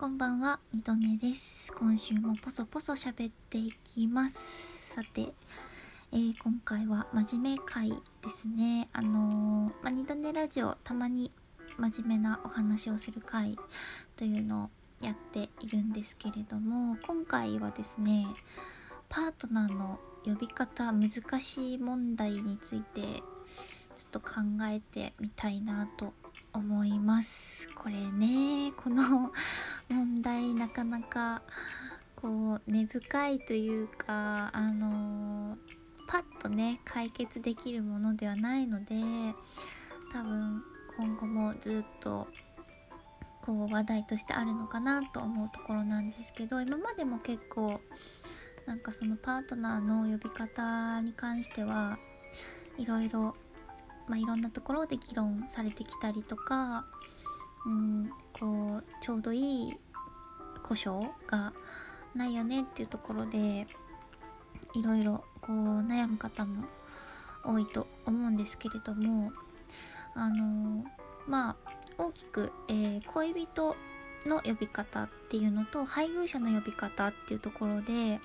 [0.00, 1.70] こんばんは、二度寝です。
[1.74, 4.94] 今週もポソポソ喋っていきます。
[4.94, 5.34] さて、
[6.10, 7.96] えー今回は真面目会で
[8.30, 8.88] すね。
[8.94, 11.30] あのーまあ、二度寝ラジオ、たまに
[11.76, 13.58] 真面目なお話をする会
[14.16, 14.70] というの
[15.02, 18.24] をやっているんですけれども、今回はですね、
[19.10, 21.10] パートナーの呼び方難
[21.42, 23.22] しい問題についてちょっ
[24.12, 26.14] と考えてみたいなと
[26.52, 27.68] 思います。
[27.74, 29.32] これねこの
[29.88, 31.42] 問題なかなか
[32.16, 35.56] こう根深いというかあの
[36.06, 38.94] パッとね解決できるものではないので
[40.12, 40.62] 多分
[40.98, 42.28] 今後もずっと
[43.42, 47.80] こう話題としてあるのかなと思うところなんですけど今までも結構
[48.66, 51.98] なんかそのパートナーの呼び方に関しては
[52.76, 53.34] いろいろ
[54.08, 56.84] まあ、いろんなところで議論されてきたりとか、
[57.66, 59.74] うん、こうちょうどいい
[60.62, 61.52] 故障が
[62.14, 63.66] ないよねっていうところで
[64.74, 66.64] いろいろこう悩む方も
[67.44, 69.32] 多いと思うんですけれども
[70.14, 70.84] あの
[71.26, 71.56] まあ
[71.98, 73.76] 大きく、えー恋人
[74.26, 78.20] の呼び方っていうのと配偶者の呼び方っていうところで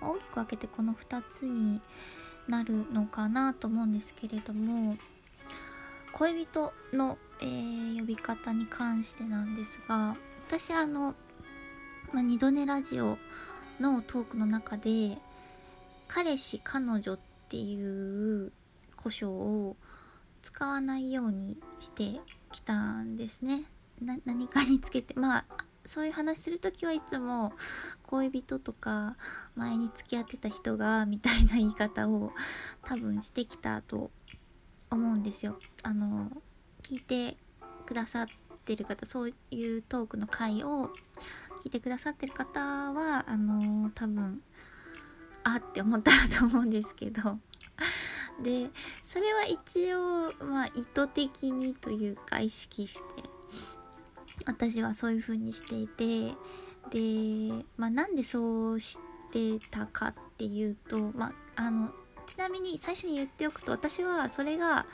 [0.00, 1.80] 大きく分けてこの2つに
[2.48, 4.96] なるのかなと思うんですけれども
[6.12, 10.16] 恋人の、えー呼び方に関してなんですが
[10.46, 11.14] 私あの、
[12.12, 13.18] まあ、二度寝ラジオ
[13.80, 15.18] のトークの中で
[16.06, 18.52] 彼氏彼女っていう
[18.96, 19.76] 故障を
[20.42, 22.20] 使わないようにして
[22.52, 23.64] きたんですね。
[24.00, 25.44] な 何かにつけてまあ
[25.86, 27.52] そういう話する時はいつも
[28.04, 29.16] 恋人とか
[29.54, 32.32] 前に付き合ってた人がみたいな言い方を
[32.84, 34.10] 多分してきたと
[34.90, 35.58] 思うんですよ。
[35.82, 36.30] あの
[36.82, 37.36] 聞いて
[37.84, 38.26] くださっ
[38.64, 40.90] てる方そういうトークの回を
[41.64, 44.40] 聞いてくださってる方はあの多分
[45.44, 47.38] あって思ったらと思うんですけど
[48.42, 48.68] で
[49.04, 53.35] それは一応まあ意図的にというか意識して
[54.46, 56.34] 私はそういう風にしていて
[56.90, 58.98] で、まあ、なんでそうし
[59.32, 61.90] てたかっていうと、まあ、あの
[62.26, 64.86] ちなみに最初に言っておくと私はそれが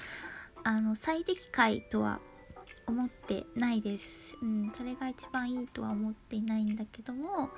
[0.64, 2.20] あの最適解とは
[2.86, 7.50] 思ってないです、うん、それが一番いいとは思っていないんだけども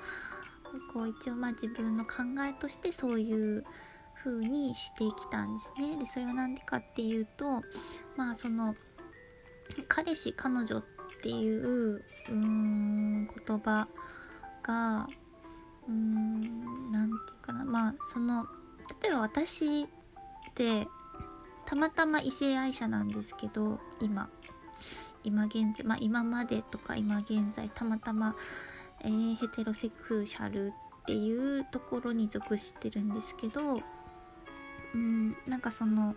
[0.93, 3.65] こう一応まあ自分の考えとしてそういう
[4.23, 5.97] 風にしてきたんですね。
[5.99, 7.63] でそれは何でかっていうと
[8.17, 8.75] まあその
[9.89, 10.85] 彼氏彼女っ
[11.25, 13.89] ていううん言葉
[14.63, 15.09] が
[15.89, 17.65] うーんなんていうかな。
[17.65, 18.47] まあその
[19.03, 19.87] 例えば私っ
[20.55, 20.87] て
[21.65, 24.29] たまたま異性愛者なんですけど今。
[25.23, 28.37] 今現在まあ今までとか今現在たまたま、
[29.01, 33.81] えーヘテロセクシャルっていうところに属してるんですけど
[34.95, 36.15] うんなんかその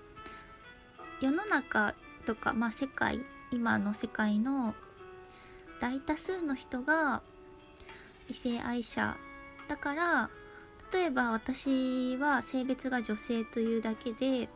[1.22, 1.96] 世の中
[2.26, 4.76] とかまあ世界今の世界の
[5.80, 7.22] 大多数の人が
[8.30, 9.18] 異性愛者
[9.68, 10.30] だから
[10.92, 14.50] 例えば私は性別が女性というだけで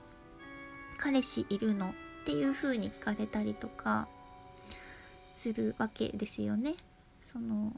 [0.97, 1.93] 彼氏いるのっ
[2.25, 4.07] ていう風に聞かれたりとか
[5.31, 6.75] するわけですよね。
[7.21, 7.73] その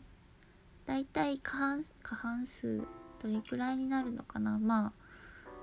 [0.85, 2.83] 大体過半過半数
[3.21, 4.91] どれくらいになるのかなまあ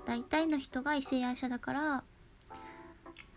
[0.05, 2.03] 大体の人が異性愛者だから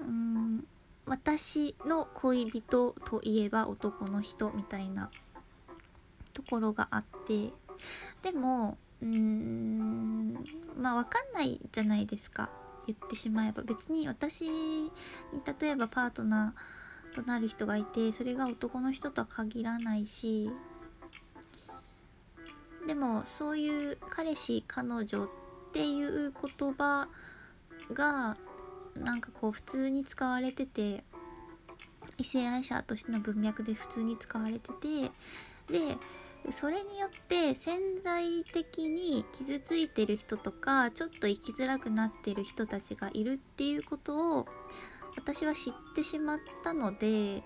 [0.01, 0.67] うん
[1.07, 5.11] 私の恋人といえば男の人みたいな
[6.33, 7.51] ところがあって
[8.23, 10.33] でもうーん
[10.79, 12.51] まあ分かんないじゃないですか。
[12.87, 13.63] 言ってしまえば。
[13.63, 14.91] 別に私に
[15.61, 20.51] 例えばパートナーとなる人がいてそれが男の人とは限らないし
[22.87, 25.29] でもそういう彼氏彼女っ
[25.73, 27.09] ていう言葉
[27.93, 28.37] が
[28.97, 31.05] なんかこう普通に使われてて
[32.19, 35.11] 異性愛者としての文脈で普通に使われてて
[35.71, 35.97] で
[36.51, 44.47] それによって潜在的に傷ついてる人とかちょっと生きづらくなってる人たちがいるっていうことを
[45.17, 47.43] 私は知ってしまったので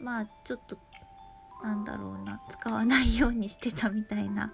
[0.00, 0.78] まあちょっと
[1.62, 4.52] なんだろうな使わないようにしてたみたいな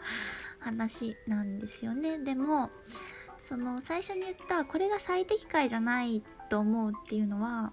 [0.59, 2.19] 話なんですよね。
[2.19, 2.71] でも
[3.43, 7.73] その最初に言ったこれが最適解じゃないと思うっていうのは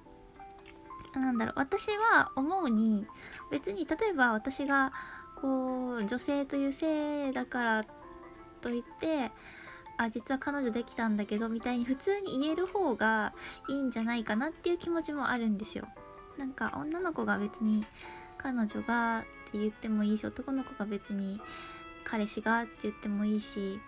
[1.16, 3.06] なんだろう私は思うに
[3.52, 4.92] 別に例えば私が
[5.42, 7.86] こう女性という性だから
[8.62, 9.32] といって
[9.98, 13.34] あ実は彼女できたんだけどみたいに普通に言える方が
[13.68, 15.88] いいんじゃないかなっていう気持ちもあるんですよ。
[16.38, 17.84] なんか女の子が別に
[18.38, 21.42] 彼女がって言ってもいいし男の子が別に
[22.04, 23.80] 彼氏がって言ってもいいし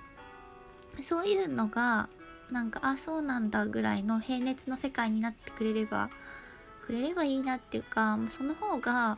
[1.03, 2.09] そういうのが
[2.51, 6.09] なんかあそうなんだぐらいの平熱の世界になってくれれば
[6.85, 9.17] くれればいいなっていうかその方が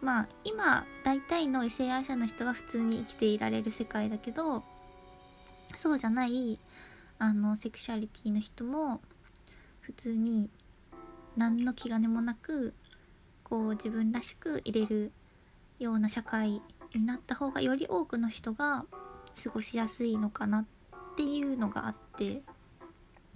[0.00, 4.62] まあ今大体の異性愛者の人は普通に生きていられる世界だけど
[5.74, 6.58] そうじゃない
[7.18, 9.00] あのセクシュアリティの人も
[9.80, 10.50] 普通に
[11.36, 12.72] 何の気兼ねもなく
[13.44, 15.12] こう自分らしく入れる
[15.78, 16.62] ような社会
[16.94, 18.84] になった方がより多くの人が
[19.42, 20.66] 過ごしやすいのかなっ
[21.16, 22.42] ていうのがあって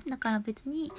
[0.08, 0.92] だから別に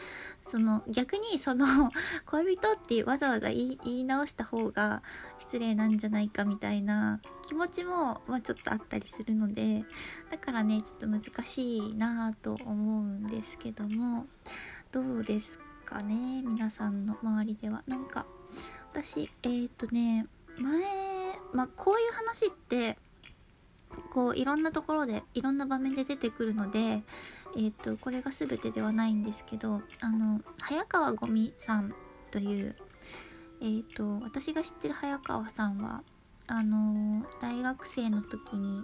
[0.48, 1.66] その逆にその
[2.26, 5.02] 恋人ってわざわざ言い直した方が
[5.40, 9.86] 失礼なんじゃないかみたいな気持ちも、まあ、ちょっとあったりするので
[10.30, 14.28] だからねちょっと難しいなと思うんですけども
[14.92, 17.84] どうですかね皆さんの周りでは。
[17.88, 18.26] なんか
[18.94, 20.28] 私えっ、とね
[20.58, 20.82] 前
[21.54, 22.98] まあこういう話って
[24.12, 27.04] こういろんなところでいろんな場面で出てくるので
[27.56, 31.94] え、ー、とこれが全てではないんですけどあの早川ゴミさん
[32.32, 32.76] という
[33.62, 36.04] えっ、ー、と私が知ってる早川さんは
[36.48, 38.84] あの大学生の時に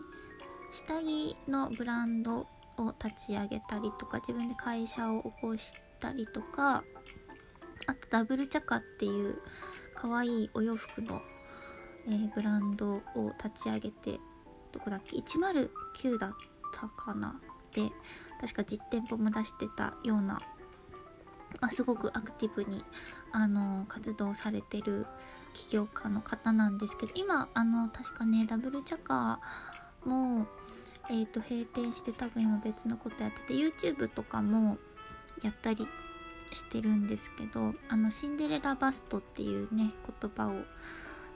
[0.71, 6.83] 下着のブランドを立ち上げたりとか自分で会社を起こしたりとか
[7.87, 9.41] あとダブルチャカっていう
[9.95, 11.21] 可愛いお洋服の、
[12.07, 14.19] えー、ブランドを立ち上げて
[14.71, 16.33] どこだっけ？109だっ
[16.73, 17.39] たかな？
[17.73, 17.89] で
[18.41, 20.41] 確か実店舗も出してたような、
[21.61, 22.83] まあ、すごくアクティブに
[23.31, 25.05] あの活動されてる
[25.53, 30.47] 起業家の方なんですけど今あの確かねダブルチャカーも
[31.09, 34.77] えーと、閉店して多分今別のことやってて YouTube とかも
[35.41, 35.87] やったり
[36.51, 40.53] してるんですけどあのシンデレラバストっていうね言葉を、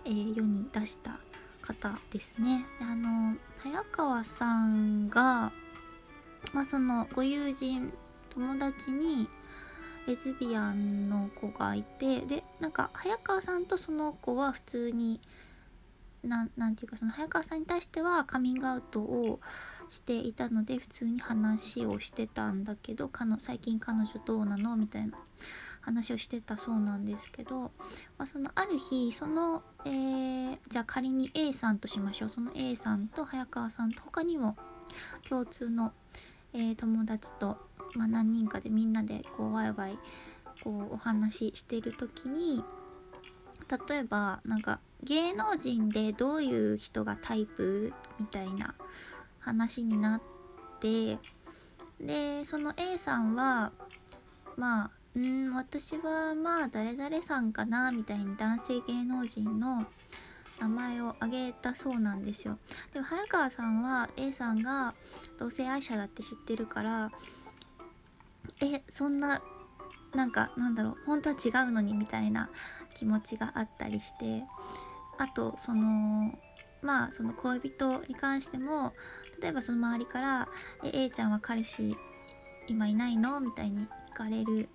[0.06, 1.20] えー、世に出した
[1.62, 2.66] 方ですね。
[2.82, 5.52] あの早川さんが、
[6.54, 7.94] まあ、そのご友人
[8.32, 9.28] 友達に
[10.08, 15.20] レズビアンの子がいてでなんか早川さんとその子は普通に
[16.24, 19.40] ななんていうかその早川さんに対してはカミングアウトを
[19.90, 24.76] していたので普通に話をしてたんだけど最近彼女どうなの？
[24.76, 25.18] みたいな
[25.82, 27.72] 話をしてたそうなんですけど、ま
[28.20, 32.30] あ、そのある日その、えー、じゃあ仮に A さんとしましょう。
[32.30, 34.56] その A さんと早川さんと他にも
[35.28, 35.92] 共通の、
[36.54, 37.58] えー、友達と、
[37.96, 40.00] まあ、何人かでみんなでこうワイワイ
[40.64, 42.64] こうお話ししてる時に
[43.90, 48.76] 例えばなんか芸能人でどういう人がタイプみたいな
[49.40, 50.22] 話になっ
[50.80, 51.18] て
[52.00, 53.72] でその A さんは
[54.58, 59.86] まあうん私はまあ誰々さんかなみたいに男性芸能人の
[60.60, 62.58] 名前を挙げたそうなんですよ
[62.94, 64.94] でも早川さんは A さんが
[65.38, 67.12] 同性愛者だって知ってるから
[68.62, 69.42] えそんな
[70.14, 72.50] なんかなんだろう本当は違うのにみたいな
[72.94, 74.44] 気持ちがあったりして
[75.18, 76.32] あとその
[76.82, 78.94] まあその恋人に関しても
[79.42, 80.48] 例えばその周りから
[80.86, 81.98] 「え A ちゃんは彼氏
[82.68, 84.70] 今いないの?」みたいに聞かれる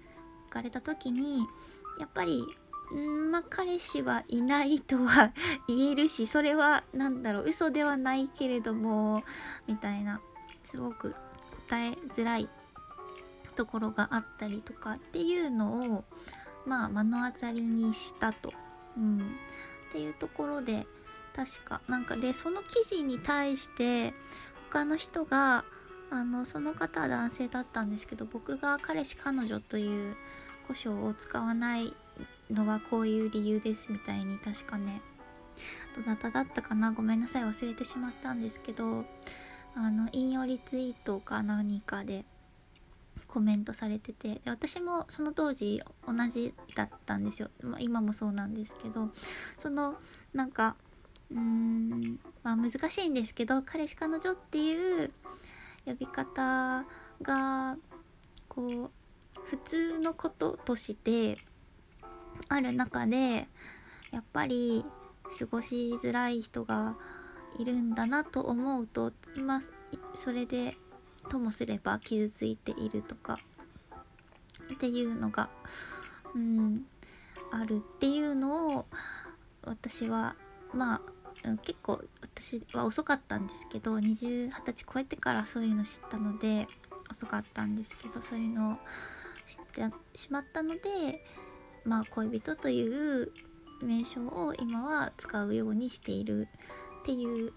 [0.49, 1.47] 聞かれた時に
[1.99, 2.45] やっぱり
[2.95, 5.33] んまあ彼氏はいないとは
[5.67, 9.25] 言えるしそれは何だろう嘘ではないけれども
[9.67, 10.21] みたいな
[10.65, 11.15] すごく
[11.69, 12.49] 答えづらい
[13.55, 16.05] ところがあったりとかっていうのを
[16.67, 18.53] まあ目の当たりにしたと、
[18.97, 19.37] うん、
[19.89, 20.87] っていうところで
[21.35, 24.15] 確かなんかでその記事に対して
[24.71, 25.65] 他の人が
[26.11, 30.17] あのその方は男性だったんですけど僕が彼氏彼女という
[30.69, 31.93] 故障を使わない
[32.51, 35.01] のはこういう理由ですみたいに確かね
[35.95, 39.05] どなただったかなごめんなさい忘れてしまったんですけど
[39.75, 42.25] あの引用リツイートか何かで
[43.27, 49.11] コメントされててで私もその当時同じだったんですよ、まあ、今もそうなんですけど
[49.59, 49.97] その
[50.33, 50.77] なんか
[51.31, 55.11] うーんまあ難しいんですけど彼氏彼女っていう
[55.87, 56.85] 呼び方
[57.23, 57.77] が
[58.49, 58.91] こう
[59.47, 61.39] 普通のこととして
[62.49, 63.49] ある中で
[64.11, 64.85] やっぱり
[65.39, 66.97] 過ごしづらい人が
[67.59, 69.61] いるんだなと思うとまあ
[70.15, 70.77] それで
[71.29, 73.39] ともすれば傷ついているとか
[74.75, 75.49] っていうのが
[76.35, 76.87] うん
[77.53, 78.87] あるっていうのを
[79.65, 80.35] 私は
[80.73, 81.01] まあ
[81.63, 86.67] 結構私は遅かったんですけど20 20歳超えてからそういうの知ったので
[87.11, 88.75] 遅かったんですけどそういうのを
[89.47, 91.25] 知ってしまったので
[91.85, 93.33] まあ恋人という
[93.83, 96.49] 名称を今は使うようにしている
[97.03, 97.53] っていう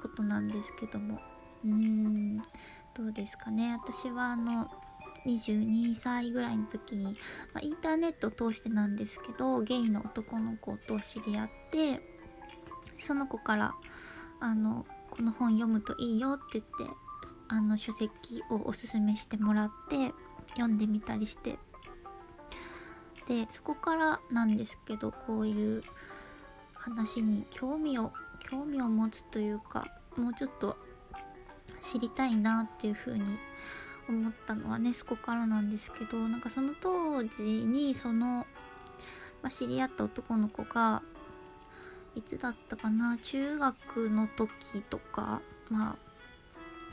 [0.00, 1.20] ことなんですけども。
[1.64, 2.42] うーん
[2.94, 3.76] どうですかね。
[3.82, 4.70] 私はあの
[5.26, 7.16] 22歳ぐらいの時に、
[7.52, 12.00] まあ、インターネットを通してなんですけどゲイの男の子と知り合って
[12.98, 13.74] その子から
[14.40, 16.94] あのこの本読むといいよって言って
[17.48, 18.10] あの書籍
[18.50, 20.12] をおすすめしてもらって
[20.50, 21.58] 読んでみたりして。
[23.26, 25.82] でそこからなんですけどこういう
[26.74, 30.76] 話に興味を興味を持つというかもうちょっと
[31.82, 33.24] 知りたいなっていう風に
[34.08, 38.46] 思ったのはねそこからなんですけどなんかその当時にその、
[39.42, 41.02] まあ、知り合った男の子が
[42.16, 43.18] いつだったかな？
[43.18, 45.40] 中学の時とか。
[45.70, 45.96] まあ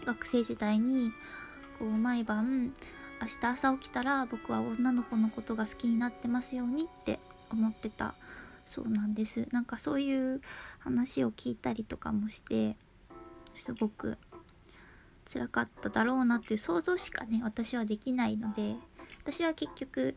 [0.06, 1.12] 学生時代に
[1.80, 2.74] こう毎晩
[3.22, 8.14] 明日朝起きたら僕は女の子のことが好きになってますようにって思ってた。
[8.66, 9.48] そうなんです。
[9.52, 10.42] なんかそういう
[10.80, 12.76] 話を聞いたりとかもして
[13.54, 14.18] すごく
[15.26, 18.76] 辛かっただろうなっていう想像しかね私はできないので
[19.22, 20.16] 私は結局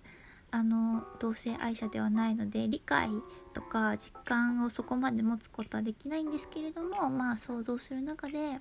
[0.56, 3.10] あの同性愛者ではないので理解
[3.52, 8.58] とか実感をそこまで持つことはできないんですけれどもまあ想像する中で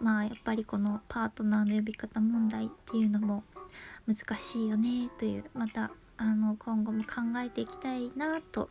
[0.00, 3.44] まあやっぱりこのパートナーの呼び方問題っていうのも
[4.08, 8.68] 難しいよねというまたあの今後も考えていきたいなと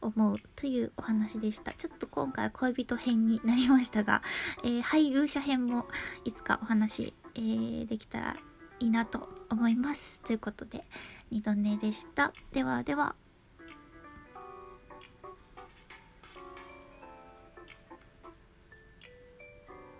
[0.00, 1.72] 思うというお話でした。
[1.72, 4.22] ちょっと今回は恋人編になりましたが、
[4.62, 5.86] えー、配偶者編も
[6.24, 8.36] いつかお話、えー、できたら
[8.80, 10.20] いいなと思います。
[10.20, 10.84] ということで
[11.30, 12.32] 二度寝でした。
[12.52, 13.14] ではでは。